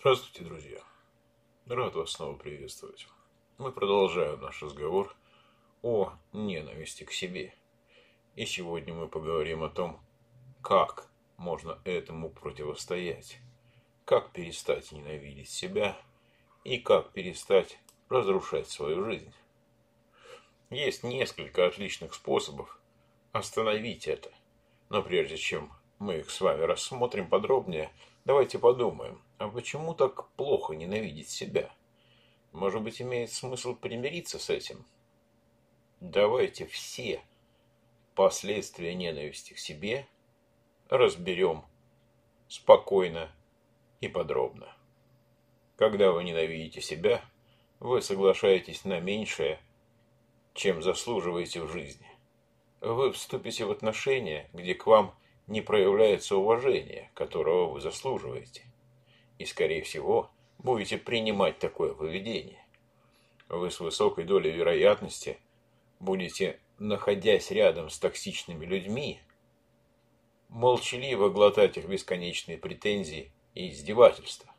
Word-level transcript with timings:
Здравствуйте, 0.00 0.44
друзья. 0.44 0.78
Рад 1.66 1.96
вас 1.96 2.12
снова 2.12 2.36
приветствовать. 2.36 3.08
Мы 3.58 3.72
продолжаем 3.72 4.40
наш 4.40 4.62
разговор 4.62 5.12
о 5.82 6.12
ненависти 6.32 7.02
к 7.02 7.10
себе. 7.10 7.52
И 8.36 8.46
сегодня 8.46 8.94
мы 8.94 9.08
поговорим 9.08 9.64
о 9.64 9.68
том, 9.68 9.98
как 10.62 11.10
можно 11.36 11.80
этому 11.82 12.30
противостоять, 12.30 13.40
как 14.04 14.30
перестать 14.30 14.92
ненавидеть 14.92 15.48
себя 15.48 16.00
и 16.62 16.78
как 16.78 17.10
перестать 17.10 17.80
разрушать 18.08 18.68
свою 18.68 19.04
жизнь. 19.04 19.34
Есть 20.70 21.02
несколько 21.02 21.66
отличных 21.66 22.14
способов 22.14 22.78
остановить 23.32 24.06
это. 24.06 24.30
Но 24.90 25.02
прежде 25.02 25.36
чем 25.36 25.72
мы 25.98 26.18
их 26.18 26.30
с 26.30 26.40
вами 26.40 26.62
рассмотрим 26.62 27.28
подробнее, 27.28 27.90
давайте 28.24 28.60
подумаем, 28.60 29.20
а 29.38 29.48
почему 29.48 29.94
так 29.94 30.28
плохо 30.32 30.74
ненавидеть 30.74 31.30
себя? 31.30 31.70
Может 32.52 32.82
быть, 32.82 33.00
имеет 33.00 33.32
смысл 33.32 33.74
примириться 33.74 34.38
с 34.38 34.50
этим? 34.50 34.84
Давайте 36.00 36.66
все 36.66 37.22
последствия 38.14 38.94
ненависти 38.94 39.52
к 39.52 39.58
себе 39.58 40.06
разберем 40.88 41.64
спокойно 42.48 43.30
и 44.00 44.08
подробно. 44.08 44.74
Когда 45.76 46.10
вы 46.10 46.24
ненавидите 46.24 46.80
себя, 46.80 47.22
вы 47.78 48.02
соглашаетесь 48.02 48.84
на 48.84 48.98
меньшее, 48.98 49.60
чем 50.54 50.82
заслуживаете 50.82 51.62
в 51.62 51.70
жизни. 51.70 52.08
Вы 52.80 53.12
вступите 53.12 53.64
в 53.64 53.70
отношения, 53.70 54.48
где 54.52 54.74
к 54.74 54.86
вам 54.86 55.14
не 55.46 55.60
проявляется 55.60 56.36
уважение, 56.36 57.10
которого 57.14 57.70
вы 57.70 57.80
заслуживаете. 57.80 58.64
И, 59.38 59.44
скорее 59.44 59.82
всего, 59.82 60.30
будете 60.58 60.98
принимать 60.98 61.58
такое 61.58 61.94
поведение. 61.94 62.64
Вы 63.48 63.70
с 63.70 63.80
высокой 63.80 64.24
долей 64.24 64.50
вероятности 64.50 65.38
будете, 66.00 66.58
находясь 66.78 67.50
рядом 67.50 67.88
с 67.90 67.98
токсичными 67.98 68.66
людьми, 68.66 69.20
молчаливо 70.48 71.28
глотать 71.28 71.76
их 71.76 71.86
бесконечные 71.86 72.58
претензии 72.58 73.32
и 73.54 73.70
издевательства. 73.70 74.52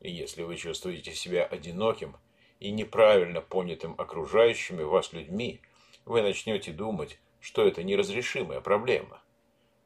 И 0.00 0.10
если 0.10 0.42
вы 0.42 0.56
чувствуете 0.56 1.14
себя 1.14 1.44
одиноким 1.44 2.16
и 2.58 2.70
неправильно 2.70 3.40
понятым 3.40 3.94
окружающими 3.98 4.82
вас 4.82 5.12
людьми, 5.12 5.60
вы 6.04 6.22
начнете 6.22 6.72
думать, 6.72 7.18
что 7.40 7.66
это 7.66 7.82
неразрешимая 7.82 8.60
проблема. 8.60 9.22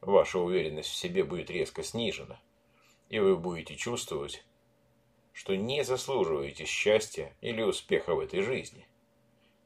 Ваша 0.00 0.38
уверенность 0.38 0.90
в 0.90 0.96
себе 0.96 1.24
будет 1.24 1.50
резко 1.50 1.82
снижена, 1.82 2.40
и 3.08 3.18
вы 3.18 3.36
будете 3.36 3.76
чувствовать, 3.76 4.44
что 5.32 5.56
не 5.56 5.84
заслуживаете 5.84 6.64
счастья 6.64 7.34
или 7.40 7.62
успеха 7.62 8.14
в 8.14 8.20
этой 8.20 8.42
жизни. 8.42 8.86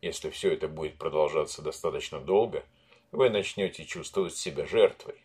Если 0.00 0.30
все 0.30 0.52
это 0.52 0.68
будет 0.68 0.96
продолжаться 0.96 1.62
достаточно 1.62 2.20
долго, 2.20 2.64
вы 3.10 3.30
начнете 3.30 3.84
чувствовать 3.84 4.36
себя 4.36 4.66
жертвой. 4.66 5.22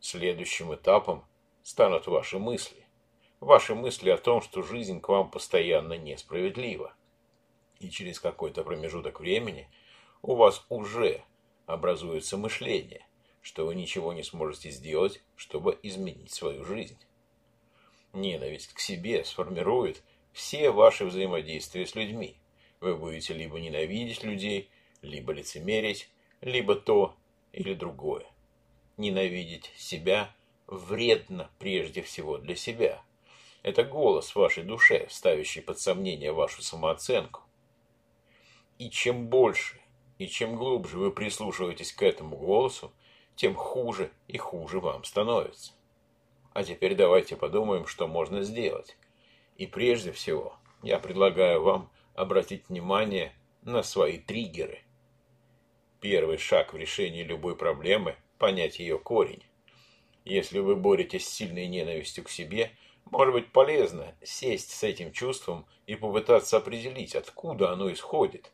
Следующим 0.00 0.74
этапом 0.74 1.24
станут 1.62 2.06
ваши 2.06 2.38
мысли. 2.38 2.86
Ваши 3.40 3.74
мысли 3.74 4.10
о 4.10 4.18
том, 4.18 4.40
что 4.40 4.62
жизнь 4.62 5.00
к 5.00 5.08
вам 5.08 5.30
постоянно 5.30 5.94
несправедлива. 5.94 6.94
И 7.80 7.90
через 7.90 8.20
какой-то 8.20 8.62
промежуток 8.62 9.20
времени 9.20 9.68
у 10.22 10.34
вас 10.34 10.64
уже 10.68 11.24
образуется 11.66 12.36
мышление, 12.36 13.06
что 13.40 13.66
вы 13.66 13.74
ничего 13.74 14.12
не 14.12 14.22
сможете 14.22 14.70
сделать, 14.70 15.22
чтобы 15.34 15.78
изменить 15.82 16.32
свою 16.32 16.64
жизнь. 16.64 16.98
Ненависть 18.12 18.74
к 18.74 18.78
себе 18.78 19.24
сформирует 19.24 20.02
все 20.32 20.70
ваши 20.70 21.04
взаимодействия 21.04 21.86
с 21.86 21.94
людьми. 21.94 22.36
Вы 22.80 22.96
будете 22.96 23.32
либо 23.32 23.58
ненавидеть 23.58 24.22
людей, 24.22 24.68
либо 25.00 25.32
лицемерить, 25.32 26.10
либо 26.42 26.74
то 26.74 27.14
или 27.52 27.74
другое. 27.74 28.26
Ненавидеть 28.98 29.72
себя 29.76 30.34
вредно 30.66 31.50
прежде 31.58 32.02
всего 32.02 32.38
для 32.38 32.54
себя. 32.54 33.02
Это 33.62 33.84
голос 33.84 34.30
в 34.30 34.36
вашей 34.36 34.64
душе, 34.64 35.06
ставящий 35.08 35.62
под 35.62 35.78
сомнение 35.78 36.32
вашу 36.32 36.62
самооценку. 36.62 37.42
И 38.78 38.90
чем 38.90 39.28
больше 39.28 39.80
и 40.18 40.26
чем 40.26 40.56
глубже 40.56 40.98
вы 40.98 41.10
прислушиваетесь 41.12 41.92
к 41.92 42.02
этому 42.02 42.36
голосу, 42.36 42.92
тем 43.36 43.54
хуже 43.54 44.10
и 44.28 44.36
хуже 44.36 44.80
вам 44.80 45.04
становится. 45.04 45.72
А 46.54 46.64
теперь 46.64 46.94
давайте 46.94 47.36
подумаем, 47.36 47.86
что 47.86 48.06
можно 48.06 48.42
сделать. 48.42 48.96
И 49.56 49.66
прежде 49.66 50.12
всего, 50.12 50.56
я 50.82 50.98
предлагаю 50.98 51.62
вам 51.62 51.90
обратить 52.14 52.68
внимание 52.68 53.32
на 53.62 53.82
свои 53.82 54.18
триггеры. 54.18 54.80
Первый 56.00 56.36
шаг 56.36 56.72
в 56.72 56.76
решении 56.76 57.22
любой 57.22 57.56
проблемы– 57.56 58.16
понять 58.38 58.80
ее 58.80 58.98
корень. 58.98 59.42
Если 60.24 60.58
вы 60.58 60.76
боретесь 60.76 61.26
с 61.26 61.32
сильной 61.32 61.68
ненавистью 61.68 62.24
к 62.24 62.28
себе, 62.28 62.72
может 63.10 63.32
быть 63.32 63.52
полезно 63.52 64.14
сесть 64.22 64.72
с 64.72 64.82
этим 64.82 65.12
чувством 65.12 65.66
и 65.86 65.94
попытаться 65.94 66.56
определить, 66.56 67.14
откуда 67.14 67.70
оно 67.70 67.90
исходит. 67.92 68.50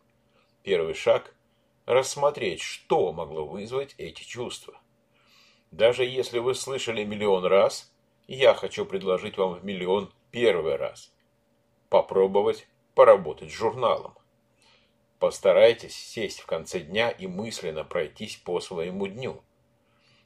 Первый 0.63 0.95
шаг– 0.95 1.35
рассмотреть, 1.87 2.61
что 2.61 3.13
могло 3.13 3.47
вызвать 3.47 3.95
эти 3.99 4.23
чувства. 4.23 4.79
Даже 5.71 6.05
если 6.05 6.39
вы 6.39 6.55
слышали 6.55 7.05
миллион 7.05 7.45
раз, 7.45 7.93
я 8.27 8.55
хочу 8.55 8.87
предложить 8.87 9.37
вам 9.37 9.55
в 9.55 9.65
миллион 9.65 10.13
первый 10.31 10.77
раз. 10.77 11.13
Попробовать 11.89 12.67
поработать 12.95 13.51
с 13.51 13.55
журналом. 13.55 14.15
Постарайтесь 15.19 15.95
сесть 15.95 16.41
в 16.41 16.47
конце 16.47 16.81
дня 16.81 17.11
и 17.11 17.27
мысленно 17.27 17.85
пройтись 17.85 18.37
по 18.37 18.61
своему 18.61 19.07
дню. 19.07 19.43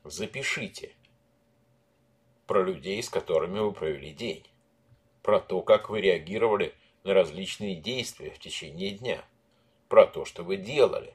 Запишите 0.05 0.95
про 2.47 2.63
людей, 2.63 3.03
с 3.03 3.09
которыми 3.09 3.59
вы 3.59 3.73
провели 3.73 4.13
день. 4.13 4.47
Про 5.23 5.41
то, 5.41 5.63
как 5.63 5.89
вы 5.89 6.01
реагировали 6.01 6.75
на 7.05 7.15
различные 7.15 7.77
действия 7.77 8.31
в 8.31 8.39
течение 8.39 8.91
дня. 8.91 9.25
Про 9.89 10.07
то, 10.07 10.25
что 10.25 10.43
вы 10.43 10.57
делали. 10.57 11.15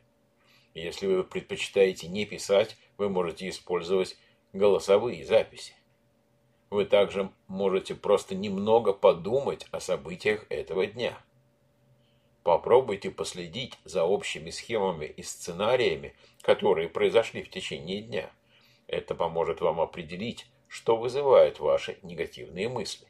Если 0.77 1.07
вы 1.07 1.23
предпочитаете 1.23 2.07
не 2.07 2.25
писать, 2.25 2.77
вы 2.97 3.09
можете 3.09 3.49
использовать 3.49 4.15
голосовые 4.53 5.25
записи. 5.25 5.73
Вы 6.69 6.85
также 6.85 7.31
можете 7.47 7.95
просто 7.95 8.35
немного 8.35 8.93
подумать 8.93 9.65
о 9.71 9.79
событиях 9.79 10.45
этого 10.49 10.85
дня. 10.85 11.17
Попробуйте 12.43 13.09
последить 13.09 13.73
за 13.85 14.03
общими 14.03 14.51
схемами 14.51 15.05
и 15.05 15.23
сценариями, 15.23 16.15
которые 16.41 16.89
произошли 16.89 17.41
в 17.41 17.49
течение 17.49 18.01
дня. 18.01 18.29
Это 18.85 19.15
поможет 19.15 19.61
вам 19.61 19.81
определить, 19.81 20.45
что 20.67 20.95
вызывает 20.95 21.59
ваши 21.59 21.97
негативные 22.03 22.69
мысли. 22.69 23.07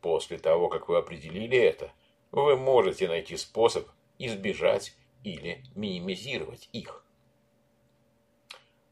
После 0.00 0.38
того, 0.38 0.68
как 0.68 0.88
вы 0.88 0.98
определили 0.98 1.58
это, 1.58 1.90
вы 2.30 2.56
можете 2.56 3.08
найти 3.08 3.36
способ 3.36 3.88
избежать 4.18 4.94
или 5.24 5.64
минимизировать 5.74 6.68
их. 6.72 7.04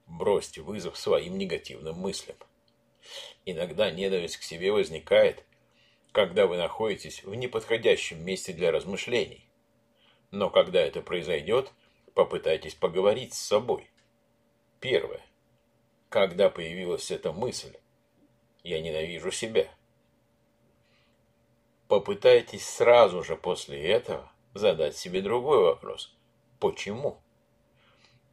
Бросьте 0.07 0.63
вызов 0.63 0.99
своим 0.99 1.39
негативным 1.39 1.97
мыслям. 1.97 2.37
Иногда 3.45 3.91
ненависть 3.91 4.39
к 4.39 4.43
себе 4.43 4.73
возникает, 4.73 5.45
когда 6.11 6.47
вы 6.47 6.57
находитесь 6.57 7.23
в 7.23 7.35
неподходящем 7.35 8.25
месте 8.25 8.53
для 8.53 8.73
размышлений. 8.73 9.47
Но 10.31 10.51
когда 10.51 10.81
это 10.81 11.03
произойдет, 11.03 11.73
попытайтесь 12.15 12.75
поговорить 12.75 13.35
с 13.35 13.39
собой. 13.39 13.91
Первое. 14.81 15.25
Когда 16.09 16.51
появилась 16.51 17.11
эта 17.11 17.33
мысль, 17.33 17.77
я 18.63 18.81
ненавижу 18.81 19.31
себя. 19.31 19.69
Попытайтесь 21.89 22.67
сразу 22.67 23.23
же 23.23 23.37
после 23.37 23.83
этого 23.83 24.31
задать 24.55 24.97
себе 24.97 25.21
другой 25.21 25.63
вопрос. 25.63 26.15
Почему? 26.63 27.21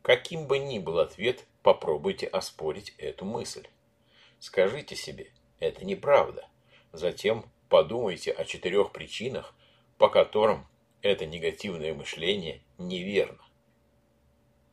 Каким 0.03 0.45
бы 0.45 0.59
ни 0.59 0.77
был 0.77 0.99
ответ, 0.99 1.47
Попробуйте 1.63 2.25
оспорить 2.25 2.93
эту 2.97 3.25
мысль. 3.25 3.67
Скажите 4.39 4.95
себе, 4.95 5.31
это 5.59 5.83
неправда. 5.83 6.47
Затем 6.93 7.45
подумайте 7.67 8.31
о 8.31 8.45
четырех 8.45 8.91
причинах, 8.91 9.53
по 9.97 10.07
которым 10.07 10.65
это 11.01 11.25
негативное 11.25 11.93
мышление 11.93 12.61
неверно. 12.77 13.43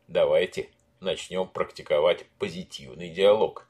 Давайте 0.07 0.71
начнем 1.01 1.49
практиковать 1.49 2.27
позитивный 2.39 3.11
диалог. 3.11 3.69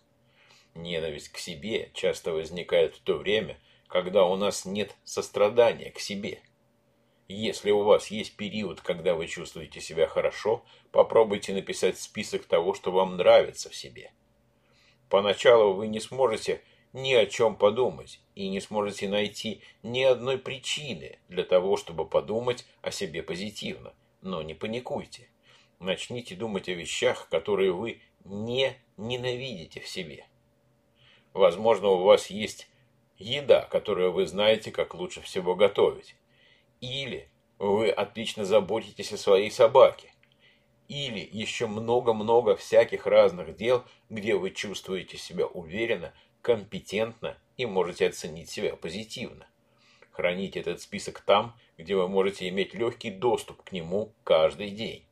Ненависть 0.75 1.31
к 1.31 1.39
себе 1.39 1.91
часто 1.95 2.33
возникает 2.33 2.97
в 2.97 3.01
то 3.01 3.15
время, 3.15 3.59
когда 3.89 4.27
у 4.27 4.37
нас 4.37 4.67
нет 4.67 4.95
сострадания 5.05 5.91
к 5.91 5.99
себе. 6.01 6.43
Если 7.29 7.73
у 7.73 7.83
вас 7.83 8.09
есть 8.09 8.37
период, 8.37 8.81
когда 8.81 9.15
вы 9.15 9.27
чувствуете 9.27 9.81
себя 9.81 10.07
хорошо, 10.07 10.65
попробуйте 10.93 11.53
написать 11.53 11.99
список 11.99 12.45
того, 12.45 12.73
что 12.73 12.93
вам 12.93 13.17
нравится 13.17 13.69
в 13.69 13.75
себе. 13.75 14.13
Поначалу 15.09 15.73
вы 15.75 15.89
не 15.89 15.99
сможете 15.99 16.63
ни 16.93 17.13
о 17.15 17.27
чем 17.27 17.57
подумать 17.57 18.21
и 18.37 18.49
не 18.49 18.61
сможете 18.61 19.09
найти 19.09 19.61
ни 19.83 20.03
одной 20.03 20.39
причины 20.39 21.19
для 21.29 21.43
того, 21.43 21.77
чтобы 21.77 22.07
подумать 22.07 22.65
о 22.81 22.93
себе 22.93 23.23
позитивно. 23.25 23.93
Но 24.23 24.43
не 24.43 24.55
паникуйте. 24.55 25.29
Начните 25.81 26.37
думать 26.37 26.69
о 26.69 26.75
вещах, 26.75 27.29
которые 27.29 27.73
вы 27.73 28.01
не 28.25 28.77
ненавидите 28.97 29.81
в 29.81 29.89
себе. 29.89 30.27
Возможно, 31.33 31.89
у 31.89 32.05
вас 32.05 32.31
есть 32.31 32.69
еда, 33.19 33.63
которую 33.63 34.13
вы 34.13 34.27
знаете, 34.27 34.71
как 34.71 34.95
лучше 34.95 35.21
всего 35.21 35.55
готовить. 35.55 36.15
Или 36.81 37.29
вы 37.59 37.91
отлично 37.91 38.45
заботитесь 38.45 39.13
о 39.13 39.19
своей 39.19 39.51
собаке. 39.51 40.13
Или 40.89 41.29
еще 41.33 41.67
много-много 41.67 42.57
всяких 42.57 43.07
разных 43.07 43.57
дел, 43.57 43.85
где 44.09 44.37
вы 44.37 44.51
чувствуете 44.51 45.17
себя 45.17 45.47
уверенно, 45.47 46.13
компетентно 46.43 47.37
и 47.57 47.67
можете 47.67 48.07
оценить 48.07 48.51
себя 48.51 48.77
позитивно. 48.77 49.49
Храните 50.13 50.61
этот 50.61 50.81
список 50.81 51.21
там, 51.21 51.57
где 51.77 51.97
вы 51.97 52.09
можете 52.09 52.49
иметь 52.49 52.73
легкий 52.75 53.11
доступ 53.11 53.63
к 53.63 53.73
нему 53.73 54.13
каждый 54.23 54.71
день. 54.71 55.05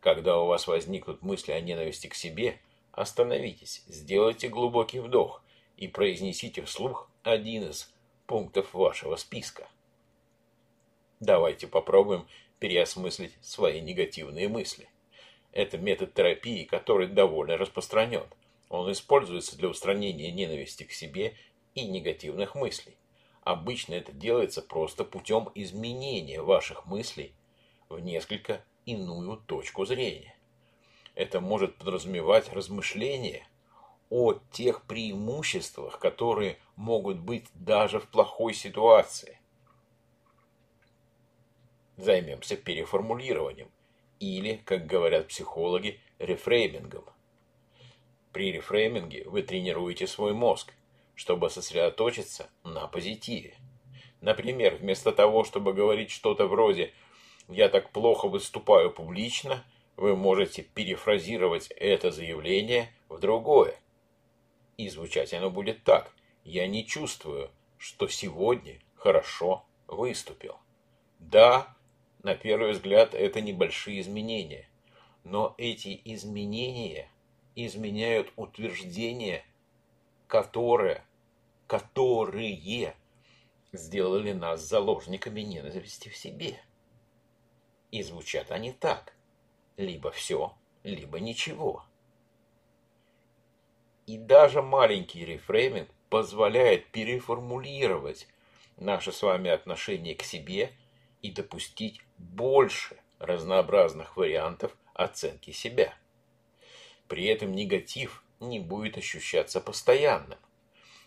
Когда 0.00 0.38
у 0.38 0.46
вас 0.46 0.66
возникнут 0.68 1.22
мысли 1.22 1.52
о 1.52 1.60
ненависти 1.60 2.06
к 2.06 2.14
себе, 2.14 2.60
остановитесь, 2.92 3.82
сделайте 3.88 4.48
глубокий 4.48 5.00
вдох 5.00 5.42
и 5.76 5.88
произнесите 5.88 6.62
вслух 6.62 7.10
один 7.24 7.70
из 7.70 7.92
пунктов 8.26 8.72
вашего 8.72 9.16
списка. 9.16 9.68
Давайте 11.20 11.66
попробуем 11.66 12.26
переосмыслить 12.60 13.32
свои 13.40 13.80
негативные 13.80 14.48
мысли. 14.48 14.88
Это 15.52 15.76
метод 15.76 16.14
терапии, 16.14 16.64
который 16.64 17.08
довольно 17.08 17.56
распространен. 17.56 18.26
Он 18.68 18.90
используется 18.92 19.56
для 19.56 19.68
устранения 19.68 20.30
ненависти 20.30 20.84
к 20.84 20.92
себе 20.92 21.34
и 21.74 21.86
негативных 21.86 22.54
мыслей. 22.54 22.96
Обычно 23.42 23.94
это 23.94 24.12
делается 24.12 24.62
просто 24.62 25.04
путем 25.04 25.50
изменения 25.54 26.42
ваших 26.42 26.86
мыслей 26.86 27.32
в 27.88 27.98
несколько 27.98 28.62
иную 28.84 29.38
точку 29.38 29.86
зрения. 29.86 30.36
Это 31.14 31.40
может 31.40 31.76
подразумевать 31.76 32.52
размышления 32.52 33.48
о 34.10 34.34
тех 34.52 34.82
преимуществах, 34.82 35.98
которые 35.98 36.58
могут 36.76 37.18
быть 37.18 37.46
даже 37.54 37.98
в 37.98 38.06
плохой 38.08 38.54
ситуации. 38.54 39.37
Займемся 41.98 42.56
переформулированием 42.56 43.70
или, 44.18 44.62
как 44.64 44.86
говорят 44.86 45.28
психологи, 45.28 46.00
рефреймингом. 46.18 47.04
При 48.32 48.50
рефрейминге 48.52 49.24
вы 49.28 49.42
тренируете 49.42 50.06
свой 50.06 50.32
мозг, 50.32 50.72
чтобы 51.14 51.50
сосредоточиться 51.50 52.48
на 52.64 52.86
позитиве. 52.86 53.54
Например, 54.22 54.76
вместо 54.76 55.12
того, 55.12 55.44
чтобы 55.44 55.74
говорить 55.74 56.10
что-то 56.10 56.46
вроде 56.46 56.94
«я 57.48 57.68
так 57.68 57.90
плохо 57.90 58.28
выступаю 58.28 58.90
публично», 58.90 59.62
вы 59.96 60.16
можете 60.16 60.62
перефразировать 60.62 61.66
это 61.72 62.10
заявление 62.10 62.90
в 63.10 63.18
другое– 63.18 63.78
и 64.78 64.88
звучать 64.88 65.34
оно 65.34 65.50
будет 65.50 65.84
так. 65.84 66.12
Я 66.44 66.66
не 66.66 66.86
чувствую, 66.86 67.50
что 67.76 68.08
сегодня 68.08 68.80
хорошо 68.94 69.66
выступил. 69.88 70.56
Да, 71.18 71.76
на 72.22 72.34
первый 72.34 72.72
взгляд 72.72 73.14
это 73.14 73.40
небольшие 73.40 74.00
изменения. 74.00 74.68
Но 75.24 75.54
эти 75.58 76.00
изменения 76.04 77.10
изменяют 77.54 78.32
утверждения, 78.36 79.44
которые, 80.26 81.04
которые 81.66 82.94
сделали 83.72 84.32
нас 84.32 84.62
заложниками 84.62 85.42
ненависти 85.42 86.08
в 86.08 86.16
себе. 86.16 86.60
И 87.90 88.02
звучат 88.02 88.50
они 88.50 88.72
так. 88.72 89.14
Либо 89.76 90.10
все, 90.10 90.54
либо 90.82 91.20
ничего. 91.20 91.84
И 94.06 94.18
даже 94.18 94.62
маленький 94.62 95.24
рефрейминг 95.24 95.88
позволяет 96.08 96.90
переформулировать 96.90 98.26
наше 98.76 99.12
с 99.12 99.22
вами 99.22 99.50
отношение 99.50 100.14
к 100.14 100.22
себе 100.22 100.72
и 101.22 101.30
допустить 101.30 102.00
больше 102.16 102.96
разнообразных 103.18 104.16
вариантов 104.16 104.76
оценки 104.94 105.50
себя. 105.50 105.96
При 107.08 107.24
этом 107.26 107.52
негатив 107.52 108.22
не 108.40 108.60
будет 108.60 108.98
ощущаться 108.98 109.60
постоянным. 109.60 110.38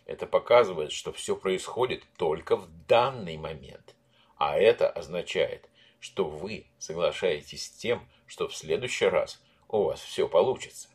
Это 0.06 0.26
показывает, 0.26 0.92
что 0.92 1.14
все 1.14 1.36
происходит 1.36 2.04
только 2.18 2.56
в 2.56 2.68
данный 2.88 3.38
момент. 3.38 3.96
А 4.36 4.58
это 4.58 4.90
означает, 4.90 5.70
что 6.00 6.26
вы 6.26 6.66
соглашаетесь 6.80 7.68
с 7.68 7.70
тем, 7.70 8.08
что 8.26 8.48
в 8.48 8.56
следующий 8.56 9.06
раз 9.06 9.42
у 9.68 9.84
вас 9.84 10.02
все 10.02 10.28
получится. 10.28 10.90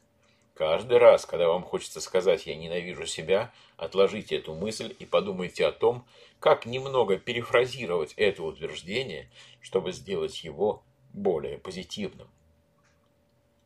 Каждый 0.56 0.96
раз, 0.96 1.26
когда 1.26 1.48
вам 1.48 1.62
хочется 1.62 2.00
сказать 2.00 2.46
«я 2.46 2.56
ненавижу 2.56 3.04
себя», 3.04 3.52
отложите 3.76 4.36
эту 4.36 4.54
мысль 4.54 4.96
и 4.98 5.04
подумайте 5.04 5.66
о 5.66 5.72
том, 5.72 6.06
как 6.40 6.64
немного 6.64 7.18
перефразировать 7.18 8.14
это 8.16 8.42
утверждение, 8.42 9.30
чтобы 9.60 9.92
сделать 9.92 10.42
его 10.44 10.82
более 11.12 11.58
позитивным. 11.58 12.30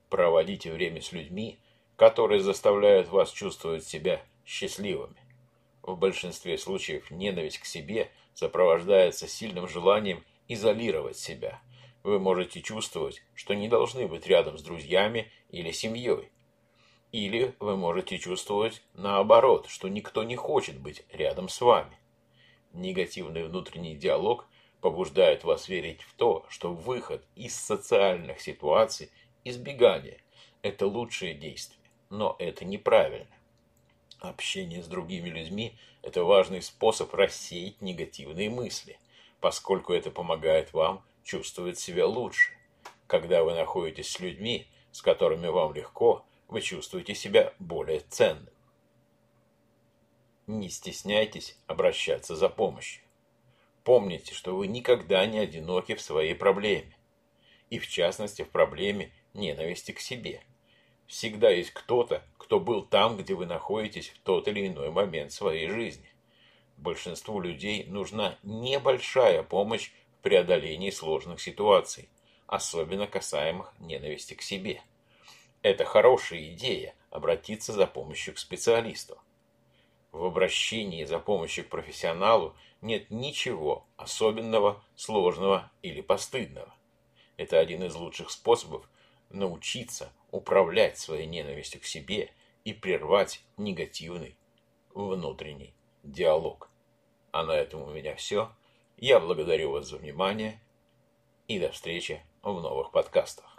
Проводите 0.09 0.73
время 0.73 1.01
с 1.01 1.13
людьми, 1.13 1.61
которые 1.95 2.41
заставляют 2.41 3.09
вас 3.09 3.31
чувствовать 3.31 3.85
себя 3.85 4.21
счастливыми. 4.45 5.15
В 5.83 5.97
большинстве 5.97 6.59
случаев 6.59 7.13
ненависть 7.13 7.59
к 7.59 7.67
себе 7.67 8.11
сопровождается 8.35 9.29
сильным 9.29 9.69
желанием 9.69 10.25
изолировать 10.49 11.19
себя. 11.19 11.63
Вы 12.03 12.19
можете 12.19 12.61
чувствовать, 12.63 13.23
что 13.37 13.55
не 13.55 13.69
должны 13.69 14.09
быть 14.09 14.27
рядом 14.27 14.59
с 14.59 14.63
друзьями 14.65 15.31
или 15.51 15.71
семьей, 15.71 16.31
или 17.13 17.55
вы 17.59 17.77
можете 17.77 18.19
чувствовать 18.19 18.83
наоборот, 18.95 19.67
что 19.69 19.89
никто 19.89 20.23
не 20.23 20.37
хочет 20.37 20.79
быть 20.79 21.05
рядом 21.11 21.49
с 21.49 21.61
вами. 21.61 21.97
Негативный 22.73 23.45
внутренний 23.45 23.97
диалог 23.97 24.47
побуждает 24.81 25.43
вас 25.43 25.69
верить 25.69 26.03
в 26.03 26.15
то, 26.15 26.47
что 26.49 26.73
выход 26.73 27.25
из 27.35 27.55
социальных 27.55 28.41
ситуаций, 28.41 29.11
избегание– 29.45 30.23
это 30.63 30.87
лучшее 30.87 31.35
действие, 31.35 31.91
но 32.11 32.37
это 32.39 32.65
неправильно. 32.65 33.35
Общение 34.21 34.83
с 34.83 34.87
другими 34.87 35.31
людьми– 35.31 35.77
это 36.03 36.23
важный 36.23 36.63
способ 36.63 37.13
рассеять 37.13 37.83
негативные 37.83 38.51
мысли, 38.51 38.99
поскольку 39.41 39.93
это 39.93 40.11
помогает 40.11 40.73
вам 40.73 41.03
чувствовать 41.25 41.79
себя 41.79 42.07
лучше. 42.07 42.53
Когда 43.07 43.43
вы 43.43 43.55
находитесь 43.55 44.13
с 44.13 44.21
людьми, 44.21 44.69
с 44.93 45.03
которыми 45.03 45.49
вам 45.49 45.75
легко– 45.75 46.25
вы 46.51 46.61
чувствуете 46.61 47.15
себя 47.15 47.55
более 47.59 48.01
ценным. 48.01 48.53
Не 50.47 50.69
стесняйтесь 50.69 51.57
обращаться 51.67 52.35
за 52.35 52.49
помощью. 52.49 53.05
Помните, 53.85 54.35
что 54.35 54.57
вы 54.57 54.67
никогда 54.67 55.25
не 55.27 55.39
одиноки 55.39 55.95
в 55.95 56.03
своей 56.03 56.35
проблеме. 56.35 56.97
И 57.71 57.79
в 57.79 57.87
частности 57.87 58.43
в 58.43 58.51
проблеме 58.51 59.13
ненависти 59.33 59.93
к 59.93 60.01
себе. 60.01 60.43
Всегда 61.07 61.51
есть 61.51 61.71
кто-то, 61.71 62.25
кто 62.37 62.59
был 62.59 62.83
там, 62.83 63.17
где 63.17 63.35
вы 63.35 63.47
находитесь 63.47 64.09
в 64.09 64.19
тот 64.21 64.49
или 64.49 64.67
иной 64.67 64.91
момент 64.91 65.33
своей 65.33 65.69
жизни. 65.69 66.09
Большинству 66.77 67.41
людей 67.41 67.85
нужна 67.85 68.39
небольшая 68.43 69.43
помощь 69.43 69.93
в 70.19 70.23
преодолении 70.23 70.91
сложных 70.91 71.41
ситуаций, 71.41 72.09
особенно 72.47 73.07
касаемых 73.07 73.73
ненависти 73.79 74.35
к 74.35 74.43
себе. 74.43 74.83
Это 75.63 75.85
хорошая 75.85 76.53
идея– 76.53 76.95
обратиться 77.11 77.73
за 77.73 77.87
помощью 77.87 78.35
к 78.35 78.39
специалисту. 78.39 79.19
В 80.13 80.25
обращении 80.25 81.05
за 81.05 81.19
помощью 81.19 81.65
к 81.65 81.69
профессионалу 81.69 82.55
нет 82.81 83.11
ничего 83.11 83.85
особенного, 83.97 84.83
сложного 84.97 85.71
или 85.83 86.01
постыдного. 86.01 86.75
Это 87.37 87.59
один 87.59 87.85
из 87.85 87.95
лучших 87.95 88.31
способов 88.31 88.89
научиться 89.29 90.13
управлять 90.31 90.99
своей 90.99 91.27
ненавистью 91.27 91.81
к 91.81 91.85
себе 91.85 92.33
и 92.65 92.73
прервать 92.73 93.43
негативный 93.57 94.37
внутренний 94.95 95.75
диалог. 96.03 96.71
А 97.33 97.45
на 97.45 97.53
этом 97.53 97.83
у 97.83 97.91
меня 97.91 98.17
все. 98.17 98.51
Я 98.97 99.21
благодарю 99.21 99.73
вас 99.73 99.87
за 99.87 99.97
внимание 99.97 100.61
и 101.47 101.59
до 101.59 101.71
встречи 101.71 102.23
в 102.43 102.61
новых 102.61 102.91
подкастах. 102.91 103.57